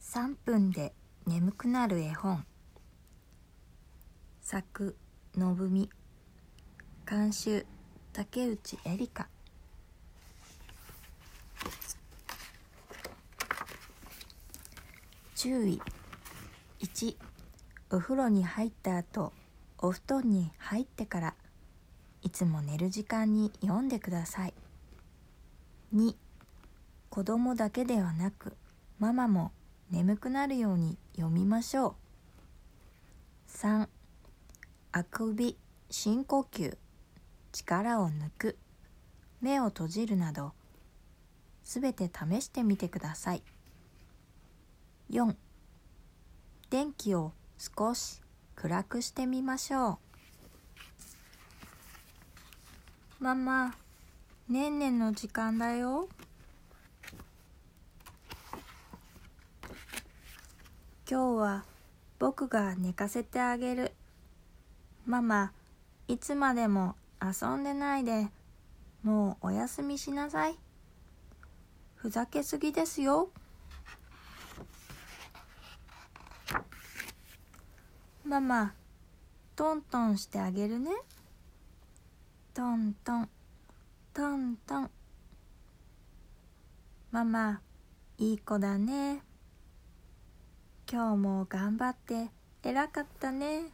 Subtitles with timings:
[0.00, 0.94] 3分で
[1.26, 2.44] 眠くなる絵本。
[4.40, 4.96] 作
[5.36, 5.90] のぶみ
[7.08, 7.66] 監修
[8.12, 9.28] 竹内えりか
[15.34, 15.80] 注意。
[16.80, 17.16] 1
[17.90, 19.32] お風呂に入った後
[19.78, 21.34] お布団に入ってから
[22.22, 24.54] いつも寝る時間に読んでください。
[25.94, 26.14] 2
[27.10, 28.56] 子供だけではなく
[28.98, 29.52] ママも
[29.90, 31.94] 眠くなるように読みましょう。
[33.50, 33.88] 3
[34.92, 35.56] あくび
[35.90, 36.76] 深呼吸。
[37.52, 38.58] 力を抜く。
[39.40, 40.52] 目を閉じるなど
[41.62, 43.42] すべて試してみてください。
[45.10, 45.34] 4
[46.70, 48.20] 電気を少し
[48.54, 49.98] 暗くしてみましょ
[53.20, 53.24] う。
[53.24, 53.74] ママ
[54.48, 56.08] ねんねんの時間だよ。
[61.10, 61.64] 今日は
[62.18, 63.92] 僕が寝かせてあげる。
[65.06, 65.52] ママ
[66.06, 68.28] いつまでも遊んでないで。
[69.02, 70.58] もうおやすみしなさい。
[71.96, 73.30] ふざけすぎですよ。
[78.26, 78.74] ママ
[79.56, 80.90] トントンしてあげるね。
[82.52, 83.28] トントン
[84.12, 84.90] トントン。
[87.10, 87.62] ママ
[88.18, 89.22] いい子だね。
[90.90, 92.28] 今日も頑張って
[92.62, 93.64] 偉かったね。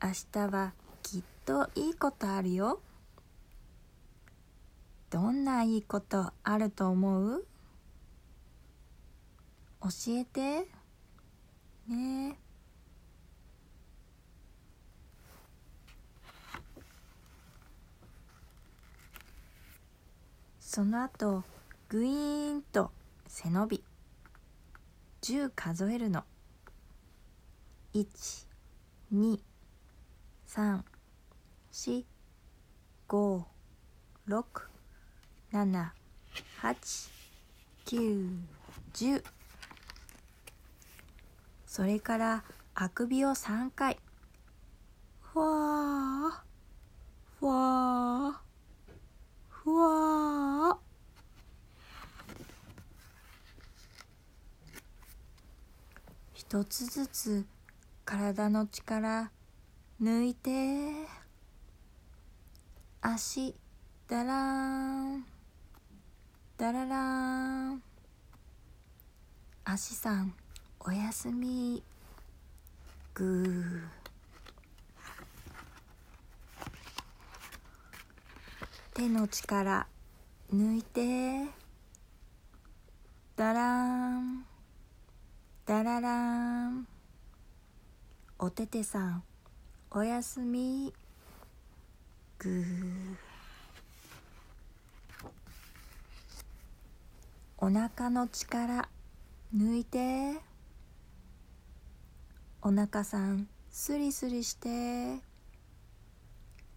[0.00, 2.80] 明日はきっといいことあるよ。
[5.10, 7.44] どんないいことあると思う？
[9.82, 10.68] 教えて。
[11.88, 12.28] ね。
[12.30, 12.36] え
[20.60, 21.42] その後
[21.90, 22.90] グイーンと
[23.26, 23.84] 背伸び。
[25.22, 26.22] 10数えるの。
[27.94, 28.46] 1
[29.14, 29.40] 2
[30.46, 30.82] 3
[31.72, 32.04] 4
[33.08, 33.42] 5
[34.28, 34.44] 6
[35.50, 35.88] 7
[36.60, 37.10] 8
[37.86, 38.38] 9
[38.92, 39.24] 10
[41.66, 43.98] それからあくびを3回。
[45.22, 46.48] ふわー。
[47.40, 48.48] ふわー
[49.48, 50.88] ふわー
[56.50, 57.44] 一つずつ
[58.06, 59.30] 体の力
[60.02, 60.50] 抜いて
[63.02, 63.54] 足
[64.08, 65.24] だらーん
[66.56, 67.82] だららーん
[69.62, 70.32] 足さん
[70.80, 71.82] おやすみ。
[73.12, 73.82] ぐー。
[78.94, 79.86] 手の力
[80.50, 81.44] 抜いて
[83.36, 84.48] だらーん
[85.68, 86.37] だららーん
[88.40, 89.24] おててさん
[89.90, 90.94] おやすみ。
[92.38, 93.16] ぐー。
[97.56, 98.88] お腹の力
[99.52, 100.36] 抜いて。
[102.62, 105.18] お腹さんスリスリして。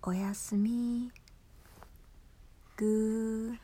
[0.02, 1.12] おやすみ。
[2.76, 3.58] ぐー。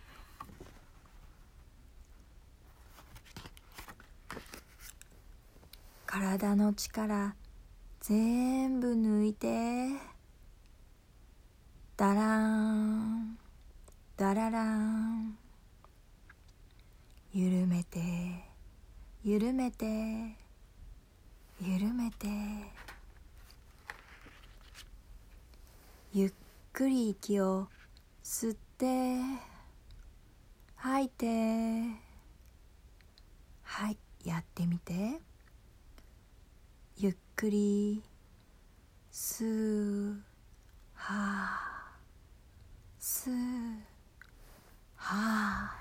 [6.05, 7.33] 体の力
[8.09, 9.89] 全部抜いて。
[11.97, 13.37] だらーん
[14.15, 15.37] だららーん
[17.33, 17.99] 緩めて。
[19.25, 19.85] 緩めて。
[21.61, 22.27] 緩めて。
[26.13, 26.31] ゆっ
[26.71, 27.67] くり息を
[28.23, 29.19] 吸って。
[30.77, 31.25] 吐いて。
[33.63, 35.26] はいやってみて。
[36.99, 38.01] ゆっくり
[39.11, 40.19] 吸う
[40.95, 41.13] は。
[41.13, 41.91] あ
[42.99, 43.33] 吸う
[44.95, 45.79] はあ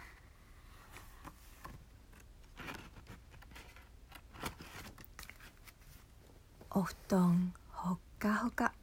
[6.70, 8.74] お布団ほっかほか。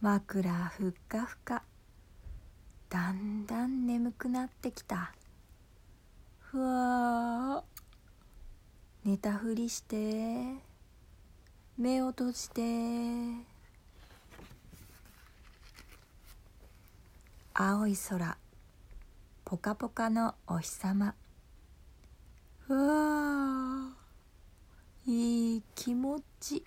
[0.00, 1.62] 枕ふっかふか。
[2.88, 5.12] だんだん眠くなってきた。
[6.40, 7.62] ふわ
[9.04, 10.69] 寝たふりして。
[11.80, 12.60] 目を閉じて。
[17.54, 18.36] 青い空。
[19.46, 21.14] ポカポカのお日様。
[22.66, 23.92] ふわ
[25.06, 26.62] いい気持ち。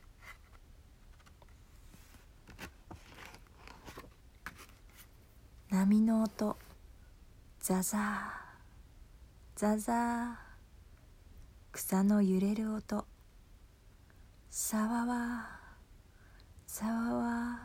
[5.70, 6.58] 波の音。
[7.60, 8.02] ザザー。
[9.58, 10.36] ザザー。
[11.72, 13.06] 草の揺れる音。
[14.56, 15.50] さわわ
[16.68, 17.60] さわわ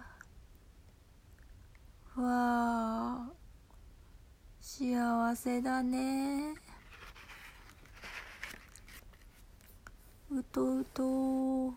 [2.16, 3.28] わあ
[4.58, 6.54] 幸せだね。
[10.32, 11.74] うとうと。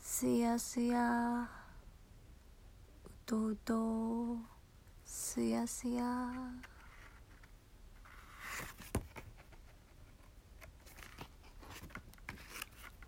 [0.00, 1.48] すやすや。
[3.04, 4.36] うとうと。
[5.04, 6.02] すやすや。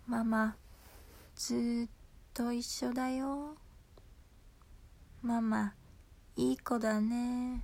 [0.07, 0.55] ママ。
[1.49, 1.89] ずっ
[2.31, 3.55] と一緒だよ。
[5.23, 5.73] ママ
[6.35, 7.63] いい子だね。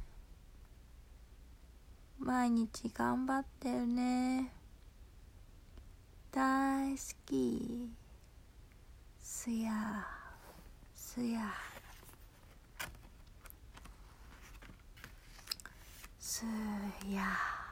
[2.18, 4.52] 毎日頑張ってるね。
[6.32, 6.98] 大好
[7.28, 7.92] き。
[9.22, 10.08] すや
[10.96, 11.54] すや。
[16.18, 16.44] す
[17.08, 17.65] や。